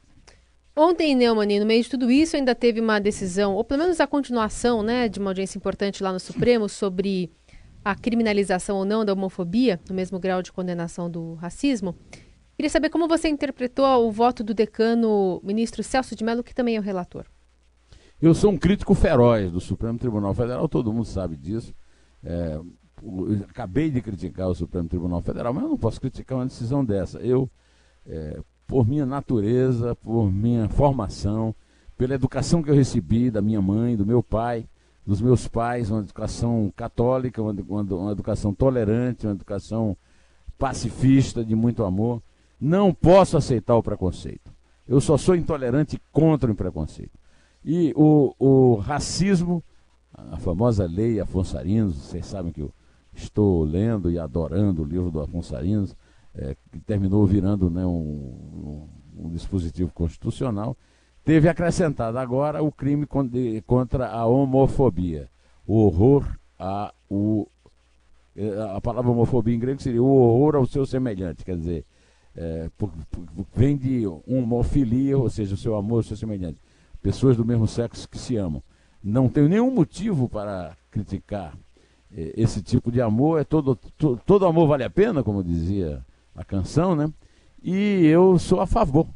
Ontem, 0.75 1.15
Neumann, 1.15 1.59
no 1.59 1.65
meio 1.65 1.81
de 1.81 1.89
tudo 1.89 2.11
isso, 2.11 2.35
ainda 2.35 2.53
teve 2.53 2.79
uma 2.79 2.99
decisão, 2.99 3.55
ou 3.55 3.63
pelo 3.63 3.81
menos 3.81 3.99
a 3.99 4.05
continuação 4.05 4.83
né, 4.83 5.09
de 5.09 5.19
uma 5.19 5.31
audiência 5.31 5.57
importante 5.57 6.03
lá 6.03 6.13
no 6.13 6.19
Supremo 6.19 6.69
sobre 6.69 7.31
a 7.91 7.95
criminalização 7.95 8.77
ou 8.77 8.85
não 8.85 9.05
da 9.05 9.13
homofobia, 9.13 9.79
no 9.87 9.95
mesmo 9.95 10.19
grau 10.19 10.41
de 10.41 10.51
condenação 10.51 11.09
do 11.09 11.35
racismo. 11.35 11.95
Queria 12.55 12.69
saber 12.69 12.89
como 12.89 13.07
você 13.07 13.29
interpretou 13.29 13.85
o 14.05 14.11
voto 14.11 14.43
do 14.43 14.53
decano 14.53 15.39
ministro 15.41 15.81
Celso 15.81 16.13
de 16.13 16.23
Mello, 16.23 16.43
que 16.43 16.53
também 16.53 16.75
é 16.75 16.79
o 16.79 16.83
relator. 16.83 17.25
Eu 18.21 18.33
sou 18.33 18.51
um 18.51 18.57
crítico 18.57 18.93
feroz 18.93 19.51
do 19.51 19.61
Supremo 19.61 19.97
Tribunal 19.97 20.33
Federal, 20.33 20.67
todo 20.67 20.91
mundo 20.91 21.05
sabe 21.05 21.37
disso. 21.37 21.73
É, 22.21 22.59
acabei 23.47 23.89
de 23.89 24.01
criticar 24.01 24.49
o 24.49 24.55
Supremo 24.55 24.89
Tribunal 24.89 25.21
Federal, 25.21 25.53
mas 25.53 25.63
eu 25.63 25.69
não 25.69 25.77
posso 25.77 26.01
criticar 26.01 26.39
uma 26.39 26.45
decisão 26.45 26.83
dessa. 26.83 27.19
Eu, 27.19 27.49
é, 28.05 28.41
por 28.65 28.85
minha 28.85 29.05
natureza, 29.05 29.95
por 29.95 30.29
minha 30.29 30.67
formação, 30.67 31.55
pela 31.97 32.15
educação 32.15 32.61
que 32.61 32.69
eu 32.69 32.75
recebi 32.75 33.31
da 33.31 33.41
minha 33.41 33.61
mãe, 33.61 33.95
do 33.95 34.05
meu 34.05 34.21
pai, 34.21 34.67
dos 35.07 35.21
meus 35.21 35.47
pais, 35.47 35.89
uma 35.89 36.01
educação 36.01 36.71
católica, 36.75 37.41
uma, 37.41 37.55
uma, 37.79 38.11
educação 38.11 38.53
tolerante, 38.53 39.25
uma 39.25 39.33
educação 39.33 39.95
pacifista, 40.57 41.45
de 41.45 41.55
muito 41.55 41.85
amor. 41.85 42.21
Não 42.59 42.93
posso 42.93 43.37
aceitar 43.37 43.77
o 43.77 43.81
preconceito. 43.81 44.51
Eu 44.85 44.99
só 44.99 45.17
sou 45.17 45.33
intolerante 45.33 45.97
contra 46.11 46.51
o 46.51 46.55
preconceito. 46.55 47.17
E 47.63 47.93
o, 47.95 48.35
o 48.37 48.75
racismo, 48.75 49.63
a 50.13 50.35
famosa 50.37 50.85
lei 50.85 51.21
Afonso 51.21 51.57
Arinos, 51.57 51.95
vocês 51.95 52.25
sabem 52.25 52.51
que 52.51 52.61
eu 52.61 52.73
estou 53.13 53.63
lendo 53.63 54.11
e 54.11 54.19
adorando 54.19 54.81
o 54.81 54.85
livro 54.85 55.09
do 55.09 55.21
Afonso 55.21 55.55
Arinos, 55.55 55.95
é, 56.35 56.53
que 56.69 56.79
terminou 56.79 57.25
virando 57.25 57.69
né, 57.69 57.85
um, 57.85 57.89
um, 57.89 58.89
um, 59.25 59.29
dispositivo 59.29 59.89
constitucional, 59.93 60.75
teve 61.27 61.49
acrescentado 61.49 62.17
agora 62.17 62.63
o 62.63 62.71
crime 62.71 63.05
contra 63.65 64.07
a 64.07 64.25
homofobia, 64.25 65.27
o 65.67 65.83
horror 65.83 66.25
a 66.57 66.93
o 67.09 67.45
é, 68.33 68.47
a 68.73 68.79
palavra 68.79 69.11
homofobia 69.11 69.53
em 69.53 69.59
grego 69.59 69.81
seria 69.81 70.01
o 70.01 70.07
horror 70.07 70.55
ao 70.55 70.65
seu 70.65 70.85
semelhante, 70.85 71.43
quer 71.43 71.57
dizer, 71.57 71.83
é, 72.33 72.69
vem 73.53 73.75
de 73.75 74.07
homofilia, 74.25 75.17
ou 75.17 75.29
seja, 75.29 75.55
o 75.55 75.57
seu 75.57 75.75
amor 75.75 75.97
ao 75.97 76.03
seu 76.03 76.15
semelhante. 76.15 76.59
Pessoas 77.01 77.35
do 77.35 77.43
mesmo 77.43 77.67
sexo 77.67 78.07
que 78.07 78.17
se 78.17 78.37
amam. 78.37 78.63
Não 79.03 79.27
tenho 79.27 79.49
nenhum 79.49 79.71
motivo 79.71 80.29
para 80.29 80.77
criticar 80.89 81.57
é, 82.15 82.33
esse 82.37 82.61
tipo 82.61 82.89
de 82.89 83.01
amor. 83.01 83.41
É 83.41 83.43
todo, 83.43 83.75
to, 83.75 84.17
todo 84.25 84.45
amor 84.45 84.67
vale 84.67 84.85
a 84.85 84.89
pena, 84.89 85.23
como 85.23 85.43
dizia 85.43 86.05
a 86.33 86.45
canção, 86.45 86.95
né? 86.95 87.11
E 87.61 88.05
eu 88.05 88.39
sou 88.39 88.61
a 88.61 88.67
favor 88.67 89.07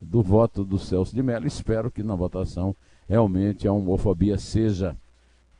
do 0.00 0.22
voto 0.22 0.64
do 0.64 0.78
Celso 0.78 1.14
de 1.14 1.22
Mello. 1.22 1.46
Espero 1.46 1.90
que 1.90 2.02
na 2.02 2.14
votação 2.14 2.74
realmente 3.08 3.68
a 3.68 3.72
homofobia 3.72 4.38
seja 4.38 4.96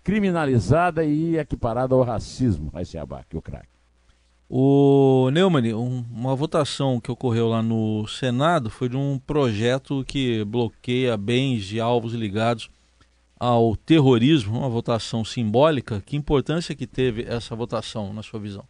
criminalizada 0.02 1.04
e 1.04 1.36
equiparada 1.36 1.94
ao 1.94 2.02
racismo, 2.02 2.70
vai 2.70 2.84
ser 2.84 2.98
abaque, 2.98 3.36
o 3.36 3.42
craque. 3.42 3.68
O 4.48 5.30
Neumann, 5.30 5.74
um, 5.74 6.04
uma 6.10 6.34
votação 6.34 6.98
que 6.98 7.10
ocorreu 7.10 7.48
lá 7.48 7.62
no 7.62 8.06
Senado 8.08 8.68
foi 8.68 8.88
de 8.88 8.96
um 8.96 9.16
projeto 9.18 10.04
que 10.04 10.44
bloqueia 10.44 11.16
bens 11.16 11.64
de 11.64 11.78
alvos 11.78 12.14
ligados 12.14 12.68
ao 13.38 13.76
terrorismo, 13.76 14.58
uma 14.58 14.68
votação 14.68 15.24
simbólica. 15.24 16.02
Que 16.04 16.16
importância 16.16 16.74
que 16.74 16.86
teve 16.86 17.22
essa 17.22 17.54
votação, 17.54 18.12
na 18.12 18.24
sua 18.24 18.40
visão? 18.40 18.64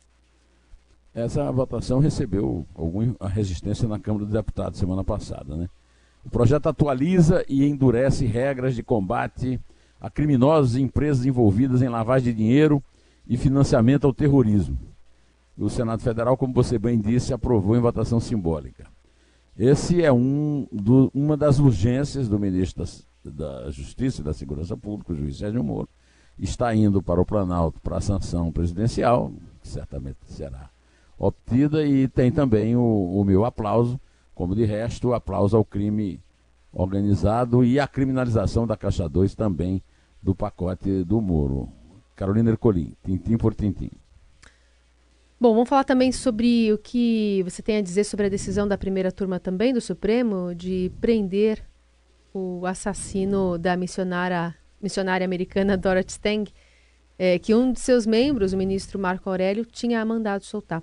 Essa 1.14 1.50
votação 1.50 1.98
recebeu 1.98 2.66
alguma 2.74 3.16
resistência 3.28 3.88
na 3.88 3.98
Câmara 3.98 4.24
dos 4.24 4.34
Deputados 4.34 4.78
semana 4.78 5.02
passada. 5.02 5.56
Né? 5.56 5.68
O 6.24 6.30
projeto 6.30 6.68
atualiza 6.68 7.44
e 7.48 7.64
endurece 7.66 8.26
regras 8.26 8.74
de 8.74 8.82
combate 8.82 9.60
a 10.00 10.08
criminosos 10.08 10.76
e 10.76 10.82
empresas 10.82 11.26
envolvidas 11.26 11.82
em 11.82 11.88
lavagem 11.88 12.32
de 12.32 12.38
dinheiro 12.38 12.82
e 13.26 13.36
financiamento 13.36 14.06
ao 14.06 14.14
terrorismo 14.14 14.78
o 15.60 15.68
Senado 15.68 16.02
Federal, 16.02 16.36
como 16.36 16.54
você 16.54 16.78
bem 16.78 16.98
disse, 16.98 17.34
aprovou 17.34 17.76
em 17.76 17.80
votação 17.80 18.18
simbólica. 18.18 18.86
Esse 19.58 20.02
é 20.02 20.10
um 20.10 20.66
do, 20.72 21.10
uma 21.14 21.36
das 21.36 21.58
urgências 21.58 22.28
do 22.28 22.38
ministro 22.38 22.84
da, 23.22 23.64
da, 23.64 23.70
Justiça 23.70 24.22
e 24.22 24.24
da 24.24 24.32
Segurança 24.32 24.76
Pública, 24.76 25.12
o 25.12 25.16
juiz 25.16 25.36
Sérgio 25.36 25.62
Moro. 25.62 25.88
Está 26.38 26.74
indo 26.74 27.02
para 27.02 27.20
o 27.20 27.26
Planalto 27.26 27.78
para 27.82 27.98
a 27.98 28.00
sanção 28.00 28.50
presidencial, 28.50 29.30
que 29.60 29.68
certamente 29.68 30.18
será 30.24 30.70
obtida, 31.20 31.84
e 31.84 32.08
tem 32.08 32.32
também 32.32 32.74
o, 32.74 32.80
o 32.82 33.22
meu 33.24 33.44
aplauso, 33.44 34.00
como 34.34 34.54
de 34.54 34.64
resto, 34.64 35.12
aplauso 35.12 35.54
ao 35.54 35.64
crime 35.64 36.18
organizado 36.72 37.62
e 37.62 37.78
a 37.78 37.86
criminalização 37.86 38.66
da 38.66 38.74
Caixa 38.74 39.06
2 39.06 39.34
também 39.34 39.82
do 40.22 40.34
pacote 40.34 41.04
do 41.04 41.20
Moro. 41.20 41.68
Carolina 42.16 42.50
Ercolim, 42.50 42.94
tintim 43.04 43.36
por 43.36 43.54
tintim. 43.54 43.90
Bom, 45.38 45.54
vamos 45.54 45.68
falar 45.68 45.84
também 45.84 46.10
sobre 46.12 46.72
o 46.72 46.78
que 46.78 47.42
você 47.44 47.62
tem 47.62 47.76
a 47.78 47.82
dizer 47.82 48.04
sobre 48.04 48.26
a 48.26 48.28
decisão 48.28 48.66
da 48.66 48.78
primeira 48.78 49.12
turma 49.12 49.38
também 49.38 49.72
do 49.72 49.80
Supremo 49.80 50.54
de 50.54 50.90
prender 51.00 51.62
o 52.32 52.64
assassino 52.66 53.58
da 53.58 53.76
missionária, 53.76 54.54
missionária 54.80 55.24
americana 55.24 55.76
Dorothy 55.76 56.12
Stang, 56.12 56.52
é, 57.18 57.38
que 57.38 57.54
um 57.54 57.72
de 57.72 57.80
seus 57.80 58.06
membros, 58.06 58.52
o 58.52 58.56
ministro 58.56 58.98
Marco 58.98 59.28
Aurélio, 59.28 59.66
tinha 59.66 60.04
mandado 60.04 60.44
soltar. 60.44 60.82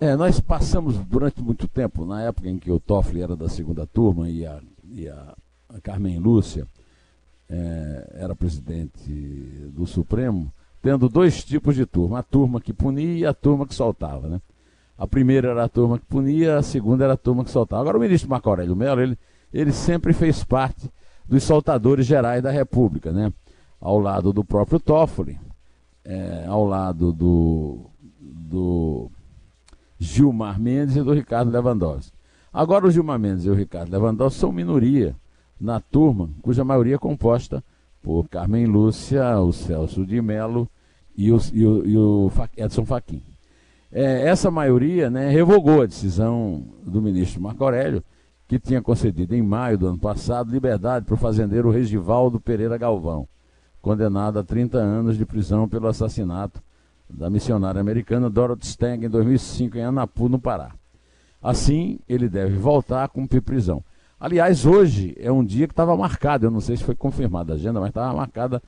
É, 0.00 0.16
nós 0.16 0.40
passamos 0.40 0.98
durante 1.06 1.40
muito 1.40 1.68
tempo, 1.68 2.04
na 2.04 2.22
época 2.22 2.48
em 2.48 2.58
que 2.58 2.70
o 2.70 2.80
Toffoli 2.80 3.22
era 3.22 3.36
da 3.36 3.48
segunda 3.48 3.86
turma 3.86 4.28
e 4.28 4.44
a, 4.44 4.60
e 4.90 5.08
a, 5.08 5.34
a 5.68 5.80
Carmen 5.80 6.18
Lúcia 6.18 6.66
é, 7.48 8.10
era 8.14 8.34
presidente 8.34 9.08
do 9.72 9.86
Supremo, 9.86 10.52
tendo 10.82 11.08
dois 11.08 11.44
tipos 11.44 11.76
de 11.76 11.86
turma, 11.86 12.18
a 12.18 12.22
turma 12.22 12.60
que 12.60 12.72
punia 12.72 13.18
e 13.18 13.24
a 13.24 13.32
turma 13.32 13.66
que 13.66 13.74
soltava, 13.74 14.28
né? 14.28 14.40
A 14.98 15.06
primeira 15.06 15.50
era 15.50 15.64
a 15.64 15.68
turma 15.68 15.98
que 15.98 16.04
punia, 16.06 16.58
a 16.58 16.62
segunda 16.62 17.04
era 17.04 17.14
a 17.14 17.16
turma 17.16 17.44
que 17.44 17.50
soltava. 17.50 17.82
Agora 17.82 17.96
o 17.96 18.00
ministro 18.00 18.28
Marco 18.28 18.48
Aurélio 18.48 18.76
Mello, 18.76 19.00
ele, 19.00 19.18
ele 19.52 19.72
sempre 19.72 20.12
fez 20.12 20.44
parte 20.44 20.90
dos 21.26 21.42
soltadores 21.42 22.06
gerais 22.06 22.42
da 22.42 22.50
República, 22.50 23.12
né? 23.12 23.32
Ao 23.80 23.98
lado 23.98 24.32
do 24.32 24.44
próprio 24.44 24.80
Toffoli, 24.80 25.38
é, 26.04 26.44
ao 26.46 26.64
lado 26.64 27.12
do, 27.12 27.90
do 28.20 29.10
Gilmar 30.04 30.60
Mendes 30.60 30.96
e 30.96 31.02
do 31.02 31.14
Ricardo 31.14 31.50
Lewandowski. 31.50 32.12
Agora 32.52 32.86
o 32.86 32.90
Gilmar 32.90 33.18
Mendes 33.18 33.46
e 33.46 33.50
o 33.50 33.54
Ricardo 33.54 33.90
Lewandowski 33.90 34.38
são 34.38 34.52
minoria 34.52 35.16
na 35.58 35.80
turma, 35.80 36.28
cuja 36.42 36.62
maioria 36.62 36.96
é 36.96 36.98
composta 36.98 37.64
por 38.02 38.28
Carmen 38.28 38.66
Lúcia, 38.66 39.38
o 39.40 39.50
Celso 39.50 40.04
de 40.04 40.20
Mello 40.20 40.68
e 41.16 41.32
o, 41.32 41.40
e 41.52 41.66
o, 41.66 41.86
e 41.86 41.96
o 41.96 42.30
Edson 42.56 42.84
Fachin. 42.84 43.22
É, 43.90 44.28
essa 44.28 44.50
maioria 44.50 45.08
né, 45.08 45.30
revogou 45.30 45.80
a 45.80 45.86
decisão 45.86 46.62
do 46.84 47.00
ministro 47.00 47.40
Marco 47.40 47.64
Aurélio, 47.64 48.04
que 48.46 48.58
tinha 48.58 48.82
concedido 48.82 49.34
em 49.34 49.42
maio 49.42 49.78
do 49.78 49.86
ano 49.86 49.98
passado 49.98 50.52
liberdade 50.52 51.06
para 51.06 51.14
o 51.14 51.18
fazendeiro 51.18 51.70
Regivaldo 51.70 52.38
Pereira 52.38 52.76
Galvão, 52.76 53.26
condenado 53.80 54.38
a 54.38 54.44
30 54.44 54.76
anos 54.76 55.16
de 55.16 55.24
prisão 55.24 55.66
pelo 55.66 55.88
assassinato 55.88 56.62
da 57.16 57.30
missionária 57.30 57.80
americana 57.80 58.28
Dorothy 58.28 58.66
Stang 58.66 59.06
em 59.06 59.08
2005 59.08 59.78
em 59.78 59.82
Anapu, 59.82 60.28
no 60.28 60.38
Pará. 60.38 60.72
Assim, 61.42 61.98
ele 62.08 62.28
deve 62.28 62.56
voltar 62.56 63.04
a 63.04 63.08
cumprir 63.08 63.40
prisão. 63.40 63.82
Aliás, 64.18 64.64
hoje 64.64 65.14
é 65.18 65.30
um 65.30 65.44
dia 65.44 65.66
que 65.66 65.72
estava 65.72 65.96
marcado, 65.96 66.46
eu 66.46 66.50
não 66.50 66.60
sei 66.60 66.76
se 66.76 66.84
foi 66.84 66.94
confirmada 66.94 67.52
a 67.52 67.56
agenda, 67.56 67.80
mas 67.80 67.90
estava 67.90 68.14
marcada 68.14 68.62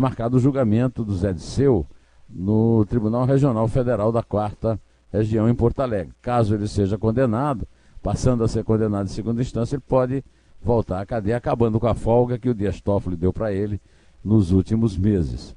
marcado 0.00 0.36
o 0.36 0.40
julgamento 0.40 1.04
do 1.04 1.14
Zé 1.14 1.32
de 1.32 1.40
Seu 1.40 1.86
no 2.28 2.84
Tribunal 2.86 3.24
Regional 3.24 3.68
Federal 3.68 4.10
da 4.10 4.22
Quarta 4.22 4.80
Região 5.12 5.48
em 5.48 5.54
Porto 5.54 5.80
Alegre. 5.80 6.12
Caso 6.20 6.54
ele 6.54 6.66
seja 6.66 6.98
condenado, 6.98 7.68
passando 8.02 8.42
a 8.42 8.48
ser 8.48 8.64
condenado 8.64 9.06
em 9.06 9.12
segunda 9.12 9.40
instância, 9.40 9.76
ele 9.76 9.84
pode 9.86 10.24
voltar 10.60 11.00
à 11.00 11.06
cadeia, 11.06 11.36
acabando 11.36 11.78
com 11.78 11.86
a 11.86 11.94
folga 11.94 12.38
que 12.38 12.48
o 12.48 12.54
Dias 12.54 12.80
Toffoli 12.80 13.16
deu 13.16 13.32
para 13.32 13.52
ele 13.52 13.80
nos 14.24 14.50
últimos 14.50 14.96
meses. 14.96 15.54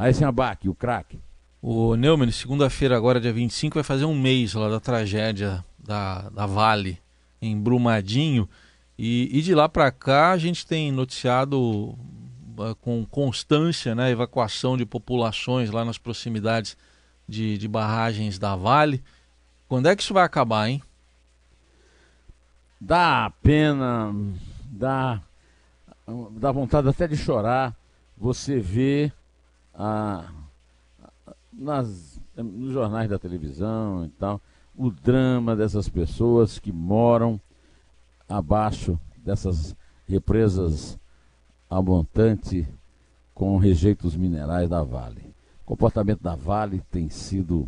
Aí 0.00 0.14
sem 0.14 0.26
abaque, 0.26 0.66
o 0.66 0.74
craque. 0.74 1.20
O 1.60 1.94
Neumann, 1.94 2.30
segunda-feira, 2.32 2.96
agora 2.96 3.20
dia 3.20 3.34
25, 3.34 3.74
vai 3.74 3.84
fazer 3.84 4.06
um 4.06 4.18
mês 4.18 4.54
lá 4.54 4.70
da 4.70 4.80
tragédia 4.80 5.62
da, 5.78 6.30
da 6.30 6.46
Vale, 6.46 6.98
em 7.42 7.54
Brumadinho. 7.60 8.48
E, 8.98 9.28
e 9.30 9.42
de 9.42 9.54
lá 9.54 9.68
para 9.68 9.90
cá 9.90 10.30
a 10.30 10.38
gente 10.38 10.66
tem 10.66 10.90
noticiado 10.90 11.98
com 12.80 13.04
constância 13.04 13.94
né, 13.94 14.04
a 14.04 14.10
evacuação 14.10 14.74
de 14.74 14.86
populações 14.86 15.70
lá 15.70 15.84
nas 15.84 15.98
proximidades 15.98 16.78
de, 17.28 17.58
de 17.58 17.68
barragens 17.68 18.38
da 18.38 18.56
Vale. 18.56 19.04
Quando 19.68 19.86
é 19.86 19.94
que 19.94 20.02
isso 20.02 20.14
vai 20.14 20.24
acabar, 20.24 20.66
hein? 20.66 20.82
Dá 22.80 23.30
pena, 23.42 24.14
dá, 24.64 25.20
dá 26.38 26.50
vontade 26.50 26.88
até 26.88 27.06
de 27.06 27.18
chorar 27.18 27.78
você 28.20 28.60
vê 28.60 29.10
a, 29.82 30.30
nas, 31.50 32.20
nos 32.36 32.70
jornais 32.70 33.08
da 33.08 33.18
televisão 33.18 34.04
e 34.04 34.08
tal, 34.10 34.38
o 34.76 34.90
drama 34.90 35.56
dessas 35.56 35.88
pessoas 35.88 36.58
que 36.58 36.70
moram 36.70 37.40
abaixo 38.28 39.00
dessas 39.24 39.74
represas 40.06 40.98
a 41.68 41.80
montante 41.80 42.68
com 43.34 43.56
rejeitos 43.56 44.14
minerais 44.14 44.68
da 44.68 44.82
Vale. 44.82 45.34
O 45.62 45.64
comportamento 45.64 46.22
da 46.22 46.34
Vale 46.34 46.82
tem 46.90 47.08
sido 47.08 47.66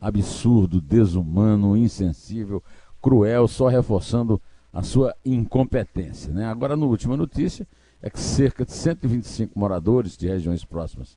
absurdo, 0.00 0.80
desumano, 0.80 1.76
insensível, 1.76 2.60
cruel, 3.00 3.46
só 3.46 3.68
reforçando 3.68 4.42
a 4.72 4.82
sua 4.82 5.14
incompetência. 5.24 6.32
Né? 6.32 6.46
Agora, 6.46 6.76
na 6.76 6.84
última 6.84 7.16
notícia, 7.16 7.66
é 8.02 8.10
que 8.10 8.18
cerca 8.18 8.64
de 8.64 8.72
125 8.72 9.56
moradores 9.56 10.16
de 10.16 10.26
regiões 10.26 10.64
próximas 10.64 11.16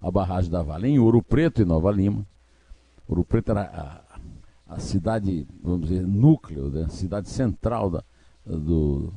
à 0.00 0.10
barragem 0.10 0.50
da 0.50 0.62
Vale, 0.62 0.88
em 0.88 0.98
Ouro 0.98 1.22
Preto 1.22 1.62
e 1.62 1.64
Nova 1.64 1.90
Lima, 1.90 2.26
Ouro 3.08 3.24
Preto 3.24 3.50
era 3.50 3.62
a, 3.62 4.74
a 4.74 4.78
cidade, 4.78 5.46
vamos 5.62 5.88
dizer, 5.88 6.06
núcleo, 6.06 6.68
né? 6.70 6.88
cidade 6.88 7.28
central 7.28 7.90
da, 7.90 8.04
do 8.44 9.12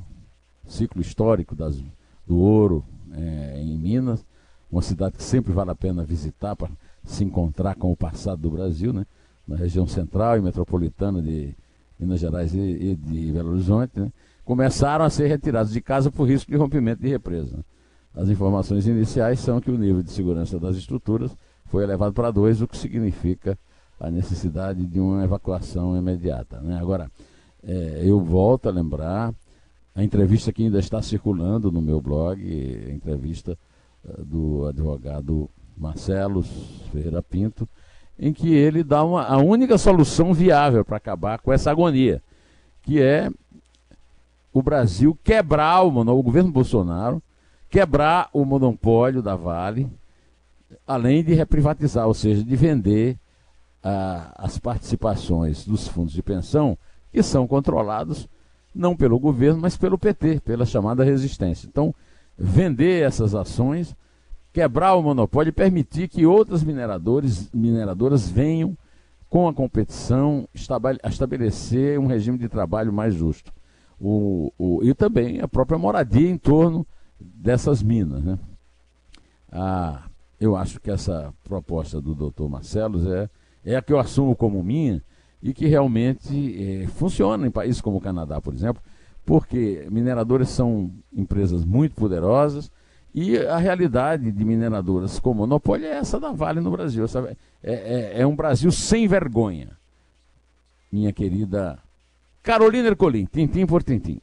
ciclo 0.65 1.01
histórico 1.01 1.55
das 1.55 1.81
do 2.25 2.37
ouro 2.37 2.85
é, 3.13 3.61
em 3.61 3.77
Minas, 3.77 4.25
uma 4.71 4.81
cidade 4.81 5.17
que 5.17 5.23
sempre 5.23 5.51
vale 5.51 5.71
a 5.71 5.75
pena 5.75 6.03
visitar 6.03 6.55
para 6.55 6.69
se 7.03 7.23
encontrar 7.23 7.75
com 7.75 7.91
o 7.91 7.97
passado 7.97 8.41
do 8.41 8.51
Brasil, 8.51 8.93
né? 8.93 9.05
na 9.47 9.57
região 9.57 9.85
central 9.85 10.37
e 10.37 10.41
metropolitana 10.41 11.21
de 11.21 11.53
Minas 11.99 12.19
Gerais 12.19 12.53
e, 12.53 12.59
e 12.59 12.95
de 12.95 13.31
Belo 13.31 13.51
Horizonte, 13.51 13.99
né, 13.99 14.11
começaram 14.43 15.05
a 15.05 15.09
ser 15.09 15.27
retirados 15.27 15.71
de 15.71 15.81
casa 15.81 16.09
por 16.09 16.27
risco 16.27 16.49
de 16.49 16.57
rompimento 16.57 17.01
de 17.01 17.09
represa. 17.09 17.63
As 18.15 18.29
informações 18.29 18.87
iniciais 18.87 19.39
são 19.39 19.61
que 19.61 19.71
o 19.71 19.77
nível 19.77 20.03
de 20.03 20.11
segurança 20.11 20.59
das 20.59 20.75
estruturas 20.75 21.35
foi 21.65 21.83
elevado 21.83 22.13
para 22.13 22.31
2, 22.31 22.61
o 22.61 22.67
que 22.67 22.77
significa 22.77 23.57
a 23.99 24.11
necessidade 24.11 24.85
de 24.85 24.99
uma 24.99 25.23
evacuação 25.23 25.95
imediata. 25.95 26.59
Né? 26.59 26.77
Agora, 26.77 27.09
é, 27.63 28.01
eu 28.03 28.19
volto 28.19 28.67
a 28.67 28.71
lembrar 28.71 29.33
a 29.95 30.03
entrevista 30.03 30.51
que 30.51 30.63
ainda 30.63 30.79
está 30.79 31.01
circulando 31.01 31.71
no 31.71 31.81
meu 31.81 32.01
blog, 32.01 32.41
a 32.87 32.91
entrevista 32.91 33.57
uh, 34.03 34.23
do 34.23 34.65
advogado 34.65 35.49
Marcelo 35.77 36.43
Ferreira 36.91 37.21
Pinto, 37.21 37.67
em 38.17 38.31
que 38.31 38.53
ele 38.53 38.83
dá 38.83 39.03
uma, 39.03 39.23
a 39.23 39.37
única 39.37 39.77
solução 39.77 40.33
viável 40.33 40.85
para 40.85 40.97
acabar 40.97 41.39
com 41.39 41.51
essa 41.51 41.71
agonia, 41.71 42.21
que 42.81 43.01
é 43.01 43.29
o 44.53 44.61
Brasil 44.61 45.17
quebrar 45.23 45.81
o, 45.83 45.87
o 45.87 46.23
governo 46.23 46.51
Bolsonaro, 46.51 47.21
quebrar 47.71 48.29
o 48.33 48.43
monopólio 48.43 49.21
da 49.21 49.33
Vale, 49.33 49.89
além 50.85 51.23
de 51.23 51.33
reprivatizar, 51.33 52.05
ou 52.05 52.13
seja, 52.13 52.43
de 52.43 52.55
vender 52.57 53.17
uh, 53.83 54.33
as 54.35 54.59
participações 54.59 55.65
dos 55.65 55.87
fundos 55.87 56.11
de 56.11 56.21
pensão, 56.21 56.77
que 57.09 57.23
são 57.23 57.47
controlados 57.47 58.27
não 58.75 58.95
pelo 58.95 59.17
governo, 59.17 59.61
mas 59.61 59.77
pelo 59.77 59.97
PT, 59.97 60.41
pela 60.41 60.65
chamada 60.65 61.03
resistência. 61.03 61.65
Então, 61.65 61.95
vender 62.37 63.03
essas 63.03 63.33
ações, 63.33 63.95
quebrar 64.51 64.95
o 64.95 65.01
monopólio 65.01 65.49
e 65.49 65.53
permitir 65.53 66.09
que 66.09 66.25
outras 66.25 66.63
mineradores, 66.63 67.49
mineradoras 67.53 68.29
venham 68.29 68.77
com 69.29 69.47
a 69.47 69.53
competição 69.53 70.45
estabelecer 70.53 71.97
um 71.97 72.05
regime 72.05 72.37
de 72.37 72.49
trabalho 72.49 72.91
mais 72.91 73.13
justo. 73.13 73.53
O, 73.97 74.51
o, 74.57 74.83
e 74.83 74.93
também 74.93 75.39
a 75.39 75.47
própria 75.47 75.77
moradia 75.77 76.29
em 76.29 76.37
torno 76.37 76.85
dessas 77.35 77.81
minas. 77.81 78.23
Né? 78.23 78.39
Ah, 79.51 80.03
eu 80.39 80.55
acho 80.55 80.79
que 80.79 80.89
essa 80.89 81.33
proposta 81.43 82.01
do 82.01 82.15
doutor 82.15 82.49
Marcelos 82.49 83.05
é, 83.05 83.29
é 83.63 83.75
a 83.75 83.81
que 83.81 83.93
eu 83.93 83.99
assumo 83.99 84.35
como 84.35 84.63
minha 84.63 85.03
e 85.41 85.53
que 85.53 85.67
realmente 85.67 86.83
é, 86.83 86.87
funciona 86.87 87.47
em 87.47 87.51
países 87.51 87.81
como 87.81 87.97
o 87.97 88.01
Canadá, 88.01 88.39
por 88.39 88.53
exemplo, 88.53 88.81
porque 89.25 89.87
mineradoras 89.89 90.49
são 90.49 90.91
empresas 91.11 91.65
muito 91.65 91.95
poderosas 91.95 92.71
e 93.13 93.37
a 93.37 93.57
realidade 93.57 94.31
de 94.31 94.45
mineradoras 94.45 95.19
com 95.19 95.33
monopólio 95.33 95.85
é 95.85 95.97
essa 95.97 96.19
da 96.19 96.31
Vale 96.31 96.61
no 96.61 96.71
Brasil. 96.71 97.07
Sabe? 97.07 97.37
É, 97.61 97.73
é, 97.73 98.21
é 98.21 98.27
um 98.27 98.35
Brasil 98.35 98.71
sem 98.71 99.07
vergonha. 99.07 99.77
Minha 100.91 101.11
querida 101.11 101.79
Carolina 102.41 102.87
Ercolim, 102.87 103.25
tintim 103.25 103.65
por 103.65 103.83
tintim. 103.83 104.19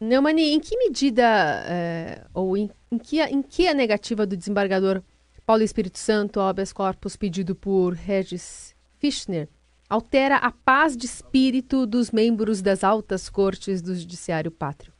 Neumani, 0.00 0.54
em 0.54 0.60
que 0.60 0.76
medida, 0.76 1.24
é, 1.66 2.24
ou 2.32 2.56
em, 2.56 2.70
em, 2.90 2.98
que, 2.98 3.20
em 3.20 3.42
que 3.42 3.66
a 3.66 3.74
negativa 3.74 4.24
do 4.24 4.36
desembargador 4.36 5.02
Paulo 5.44 5.62
Espírito 5.62 5.98
Santo 5.98 6.40
ao 6.40 6.48
habeas 6.48 6.72
corpus 6.72 7.16
pedido 7.16 7.54
por 7.54 7.94
Regis 7.94 8.76
Fischner 8.98 9.48
altera 9.88 10.36
a 10.36 10.52
paz 10.52 10.96
de 10.96 11.06
espírito 11.06 11.86
dos 11.86 12.10
membros 12.10 12.60
das 12.60 12.84
altas 12.84 13.30
cortes 13.30 13.80
do 13.80 13.94
Judiciário 13.94 14.50
Pátrio? 14.50 14.92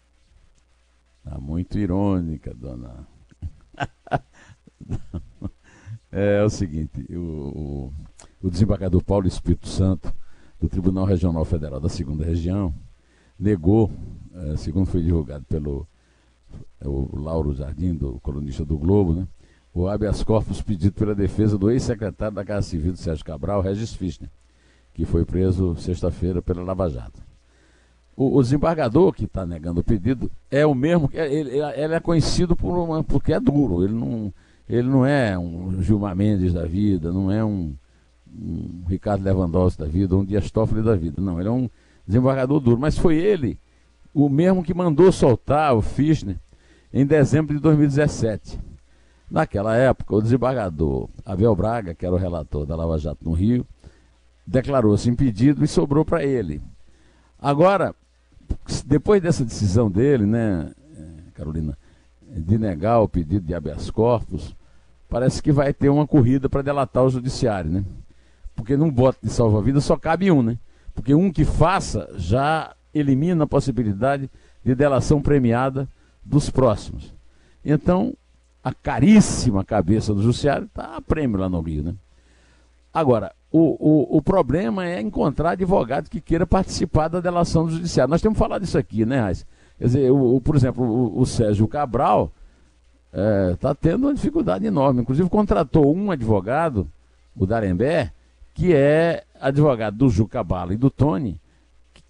Tá 1.23 1.39
muito 1.39 1.79
irônica, 1.79 2.55
dona. 2.55 3.07
é, 6.11 6.39
é, 6.39 6.43
o 6.43 6.49
seguinte, 6.49 7.05
o, 7.15 7.93
o, 8.43 8.51
desembargador 8.51 9.05
Paulo 9.05 9.29
Espírito 9.29 9.69
Santo, 9.69 10.13
do 10.59 10.69
Tribunal 10.69 11.05
Regional 11.05 11.45
Federal 11.45 11.79
da 11.79 11.91
Segunda 11.91 12.25
Região, 12.25 12.75
negou 13.39 13.93
é, 14.28 14.28
segundo 14.57 14.87
foi 14.87 15.03
divulgado 15.03 15.45
pelo 15.49 15.87
é, 16.81 16.89
o 16.89 17.09
Lauro 17.13 17.55
Jardim, 17.55 17.95
do 17.95 18.21
colunista 18.21 18.65
do 18.65 18.79
Globo, 18.79 19.13
né, 19.13 19.27
o 19.75 19.89
habeas 19.89 20.23
corpus 20.23 20.63
pedido 20.63 20.93
pela 20.93 21.15
defesa 21.15 21.59
do 21.59 21.71
ex-secretário 21.71 22.35
da 22.35 22.45
Casa 22.45 22.69
Civil 22.69 22.93
do 22.93 22.99
Sérgio 22.99 23.25
Cabral, 23.25 23.61
Regis 23.61 23.95
Fischner, 23.95 24.31
que 24.95 25.05
foi 25.05 25.25
preso 25.25 25.77
sexta-feira 25.77 26.41
pela 26.41 26.63
Lava 26.63 26.89
Jato. 26.89 27.21
O, 28.17 28.37
o 28.37 28.43
desembargador 28.43 29.13
que 29.13 29.25
está 29.25 29.47
negando 29.47 29.81
o 29.81 29.85
pedido 29.85 30.31
é 30.51 30.67
o 30.67 30.75
mesmo, 30.75 31.09
ele, 31.13 31.59
ele 31.59 31.95
é 31.95 32.01
conhecido 32.01 32.57
por 32.57 32.77
uma, 32.77 33.05
porque 33.05 33.33
é 33.33 33.39
duro, 33.39 33.85
ele 33.85 33.95
não, 33.95 34.33
ele 34.69 34.89
não 34.89 35.07
é 35.07 35.39
um 35.39 35.81
Gilmar 35.83 36.17
Mendes 36.17 36.53
da 36.53 36.65
vida, 36.65 37.13
não 37.13 37.31
é 37.31 37.45
um, 37.45 37.75
um 38.27 38.83
Ricardo 38.89 39.23
Lewandowski 39.23 39.81
da 39.81 39.89
vida, 39.89 40.17
um 40.17 40.25
Dias 40.25 40.51
Toffoli 40.51 40.83
da 40.83 40.97
vida, 40.97 41.21
não, 41.21 41.39
ele 41.39 41.49
é 41.49 41.53
um 41.53 41.71
desembargador 42.07 42.59
duro, 42.59 42.81
mas 42.81 42.99
foi 42.99 43.17
ele 43.17 43.59
o 44.25 44.29
mesmo 44.29 44.65
que 44.65 44.75
mandou 44.75 45.13
soltar 45.13 45.77
o 45.77 45.81
Fischner 45.81 46.37
em 46.93 47.07
dezembro 47.07 47.55
de 47.55 47.61
2017. 47.61 48.59
Naquela 49.31 49.77
época, 49.77 50.17
o 50.17 50.21
desembargador 50.21 51.09
Abel 51.25 51.55
Braga, 51.55 51.95
que 51.95 52.05
era 52.05 52.15
o 52.15 52.19
relator 52.19 52.67
da 52.67 52.75
Lava 52.75 52.99
Jato 52.99 53.25
no 53.25 53.33
Rio, 53.33 53.65
declarou-se 54.45 55.09
impedido 55.09 55.63
e 55.63 55.69
sobrou 55.69 56.05
para 56.05 56.25
ele. 56.25 56.61
Agora, 57.39 57.95
depois 58.85 59.23
dessa 59.23 59.45
decisão 59.45 59.89
dele, 59.89 60.27
né, 60.27 60.73
Carolina, 61.35 61.79
de 62.21 62.59
negar 62.59 62.99
o 63.01 63.09
pedido 63.09 63.47
de 63.47 63.55
habeas 63.55 63.89
corpus, 63.89 64.57
parece 65.09 65.41
que 65.41 65.53
vai 65.53 65.73
ter 65.73 65.91
uma 65.91 66.09
corrida 66.09 66.49
para 66.49 66.63
delatar 66.63 67.05
o 67.05 67.11
judiciário, 67.11 67.71
né? 67.71 67.85
Porque 68.57 68.77
num 68.77 68.91
bote 68.91 69.21
de 69.23 69.31
salva-vida 69.31 69.81
só 69.81 69.97
cabe 69.97 70.33
um, 70.33 70.43
né? 70.43 70.59
Porque 70.93 71.15
um 71.15 71.31
que 71.31 71.45
faça 71.45 72.09
já 72.17 72.75
elimina 72.99 73.45
a 73.45 73.47
possibilidade 73.47 74.29
de 74.65 74.75
delação 74.75 75.21
premiada 75.21 75.89
dos 76.25 76.51
próximos. 76.51 77.13
Então, 77.65 78.15
a 78.63 78.73
caríssima 78.73 79.65
cabeça 79.65 80.13
do 80.13 80.23
judiciário 80.23 80.67
está 80.67 80.97
a 80.97 81.01
prêmio 81.01 81.39
lá 81.39 81.49
no 81.49 81.61
Rio. 81.61 81.83
Né? 81.83 81.95
Agora, 82.93 83.33
o, 83.51 83.61
o, 83.61 84.19
o 84.19 84.23
problema 84.23 84.87
é 84.87 85.01
encontrar 85.01 85.51
advogado 85.51 86.11
que 86.11 86.21
queira 86.21 86.47
participar 86.47 87.09
da 87.09 87.21
delação 87.21 87.65
do 87.65 87.73
judiciário. 87.73 88.11
Nós 88.11 88.21
temos 88.21 88.39
falado 88.39 88.65
isso 88.65 88.77
aqui, 88.77 89.07
né, 89.07 89.21
Raiz? 89.21 89.47
Quer 89.79 89.85
dizer, 89.85 90.11
o, 90.11 90.37
o 90.37 90.41
por 90.41 90.57
exemplo, 90.57 90.85
o, 90.85 91.21
o, 91.21 91.27
Sérgio 91.27 91.67
Cabral 91.69 92.31
está 93.55 93.71
é, 93.71 93.75
tendo 93.75 94.07
uma 94.07 94.15
dificuldade 94.15 94.67
enorme. 94.67 95.01
Inclusive, 95.01 95.29
contratou 95.31 95.95
um 95.95 96.11
advogado, 96.11 96.87
o 97.37 97.47
Darembé, 97.47 98.13
que 98.55 98.75
é 98.75 99.23
advogado 99.41 99.97
do 99.97 100.11
Juca 100.11 100.43
Bala 100.43 100.75
e 100.75 100.77
do 100.77 100.91
Tony, 100.91 101.41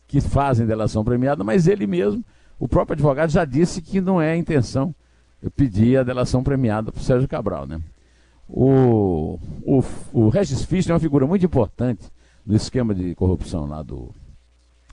que 0.08 0.20
fazem 0.20 0.66
delação 0.66 1.04
premiada, 1.04 1.44
mas 1.44 1.68
ele 1.68 1.86
mesmo, 1.86 2.24
o 2.58 2.66
próprio 2.66 2.94
advogado 2.94 3.30
já 3.30 3.44
disse 3.44 3.80
que 3.80 4.00
não 4.00 4.20
é 4.20 4.32
a 4.32 4.36
intenção 4.36 4.92
eu 5.42 5.50
pedi 5.50 5.96
a 5.96 6.02
delação 6.02 6.42
premiada 6.42 6.90
para 6.90 7.00
o 7.00 7.04
Sérgio 7.04 7.28
Cabral. 7.28 7.66
Né? 7.66 7.80
O, 8.48 9.38
o, 9.62 9.84
o 10.12 10.28
Regis 10.28 10.64
Fischer 10.64 10.90
é 10.90 10.94
uma 10.94 11.00
figura 11.00 11.26
muito 11.26 11.46
importante 11.46 12.10
no 12.44 12.56
esquema 12.56 12.94
de 12.94 13.14
corrupção 13.14 13.66
lá 13.66 13.82
do, 13.82 14.10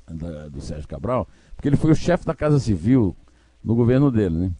da, 0.07 0.47
do 0.49 0.61
Sérgio 0.61 0.87
Cabral, 0.87 1.27
porque 1.55 1.67
ele 1.67 1.77
foi 1.77 1.91
o 1.91 1.95
chefe 1.95 2.25
da 2.25 2.35
Casa 2.35 2.59
Civil 2.59 3.15
no 3.63 3.75
governo 3.75 4.11
dele. 4.11 4.37
Né? 4.37 4.51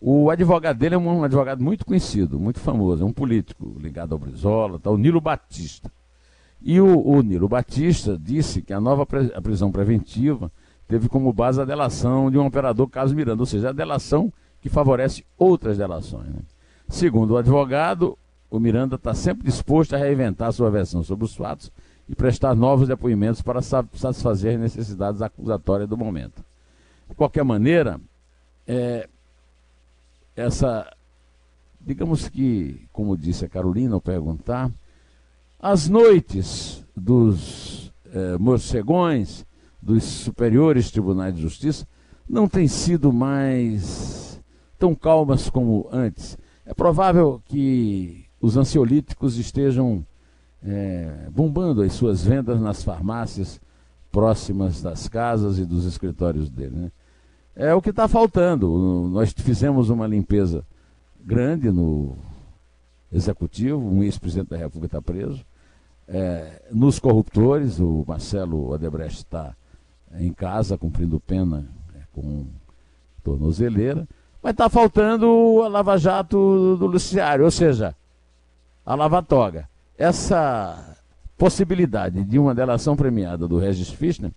O 0.00 0.30
advogado 0.30 0.78
dele 0.78 0.94
é 0.94 0.98
um 0.98 1.24
advogado 1.24 1.62
muito 1.62 1.84
conhecido, 1.84 2.38
muito 2.38 2.60
famoso, 2.60 3.02
é 3.02 3.06
um 3.06 3.12
político 3.12 3.76
ligado 3.80 4.12
ao 4.12 4.18
Brizola, 4.18 4.78
tá, 4.78 4.90
o 4.90 4.98
Nilo 4.98 5.20
Batista. 5.20 5.90
E 6.64 6.80
o, 6.80 7.06
o 7.06 7.20
Nilo 7.22 7.48
Batista 7.48 8.16
disse 8.18 8.62
que 8.62 8.72
a 8.72 8.80
nova 8.80 9.06
a 9.34 9.40
prisão 9.40 9.72
preventiva 9.72 10.50
teve 10.86 11.08
como 11.08 11.32
base 11.32 11.60
a 11.60 11.64
delação 11.64 12.30
de 12.30 12.38
um 12.38 12.46
operador 12.46 12.88
Carlos 12.88 13.12
Miranda, 13.12 13.42
ou 13.42 13.46
seja, 13.46 13.70
a 13.70 13.72
delação 13.72 14.32
que 14.60 14.68
favorece 14.68 15.24
outras 15.36 15.78
delações. 15.78 16.28
Né? 16.28 16.40
Segundo 16.88 17.32
o 17.32 17.36
advogado, 17.36 18.16
o 18.50 18.60
Miranda 18.60 18.96
está 18.96 19.14
sempre 19.14 19.44
disposto 19.44 19.94
a 19.94 19.98
reinventar 19.98 20.52
sua 20.52 20.70
versão 20.70 21.02
sobre 21.02 21.24
os 21.24 21.34
fatos 21.34 21.72
e 22.08 22.14
prestar 22.14 22.54
novos 22.54 22.86
depoimentos 22.86 23.42
para 23.42 23.62
satisfazer 23.62 24.54
as 24.54 24.60
necessidades 24.60 25.22
acusatórias 25.22 25.88
do 25.88 25.96
momento. 25.96 26.44
De 27.08 27.14
qualquer 27.14 27.44
maneira, 27.44 28.00
é, 28.66 29.08
essa, 30.36 30.90
digamos 31.80 32.28
que, 32.28 32.86
como 32.92 33.16
disse 33.16 33.44
a 33.44 33.48
Carolina 33.48 33.94
ao 33.94 34.00
perguntar, 34.00 34.70
as 35.62 35.88
noites 35.88 36.84
dos 36.96 37.94
eh, 38.12 38.36
morcegões, 38.36 39.46
dos 39.80 40.02
superiores 40.02 40.90
tribunais 40.90 41.36
de 41.36 41.40
justiça, 41.40 41.86
não 42.28 42.48
têm 42.48 42.66
sido 42.66 43.12
mais 43.12 44.42
tão 44.76 44.92
calmas 44.92 45.48
como 45.48 45.88
antes. 45.92 46.36
É 46.66 46.74
provável 46.74 47.40
que 47.44 48.24
os 48.40 48.56
ansiolíticos 48.56 49.38
estejam 49.38 50.04
é, 50.64 51.28
bombando 51.32 51.82
as 51.82 51.92
suas 51.92 52.24
vendas 52.24 52.60
nas 52.60 52.82
farmácias 52.82 53.60
próximas 54.10 54.82
das 54.82 55.08
casas 55.08 55.58
e 55.58 55.64
dos 55.64 55.84
escritórios 55.84 56.50
dele. 56.50 56.76
Né? 56.76 56.92
É 57.54 57.74
o 57.74 57.82
que 57.82 57.90
está 57.90 58.08
faltando. 58.08 59.08
Nós 59.12 59.32
fizemos 59.32 59.90
uma 59.90 60.08
limpeza 60.08 60.66
grande 61.20 61.70
no 61.70 62.16
executivo, 63.12 63.78
um 63.78 64.02
ex-presidente 64.02 64.50
da 64.50 64.56
República 64.56 64.98
está 64.98 65.02
preso 65.02 65.44
é, 66.12 66.62
nos 66.70 66.98
corruptores. 66.98 67.80
O 67.80 68.04
Marcelo 68.06 68.70
Odebrecht 68.70 69.18
está 69.18 69.56
em 70.14 70.32
casa 70.32 70.76
cumprindo 70.76 71.18
pena 71.18 71.66
é, 71.94 72.00
com 72.12 72.46
tornozeleira. 73.24 74.06
Mas 74.42 74.52
está 74.52 74.68
faltando 74.68 75.62
a 75.64 75.68
Lava 75.68 75.96
Jato 75.96 76.76
do 76.76 76.86
Luciário, 76.86 77.44
ou 77.44 77.50
seja, 77.50 77.94
a 78.84 78.94
Lava 78.94 79.22
Toga. 79.22 79.68
Essa 79.96 80.96
possibilidade 81.38 82.24
de 82.24 82.38
uma 82.38 82.54
delação 82.54 82.96
premiada 82.96 83.48
do 83.48 83.58
Regis 83.58 83.90
Fischner 83.90 84.32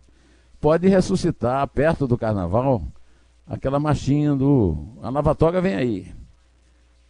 pode 0.61 0.87
ressuscitar 0.87 1.67
perto 1.67 2.07
do 2.07 2.17
carnaval 2.17 2.83
aquela 3.47 3.79
marchinha 3.79 4.35
do 4.35 4.77
A 5.01 5.09
Lava 5.09 5.35
Toga 5.35 5.61
vem 5.61 5.75
aí. 5.75 6.13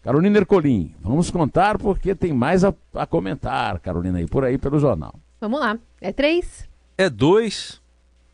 Carolina 0.05 0.37
Ercolim, 0.37 0.93
vamos 1.01 1.31
contar 1.31 1.79
porque 1.79 2.13
tem 2.13 2.31
mais 2.31 2.63
a, 2.63 2.71
a 2.93 3.07
comentar, 3.07 3.79
Carolina, 3.79 4.19
aí 4.19 4.27
por 4.27 4.45
aí 4.45 4.55
pelo 4.55 4.77
jornal. 4.77 5.15
Vamos 5.41 5.59
lá. 5.59 5.79
É 5.99 6.11
três? 6.11 6.69
É 6.95 7.09
dois. 7.09 7.81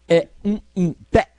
É 0.06 0.28
um 0.44 0.60
em 0.76 0.94
pé. 1.10 1.30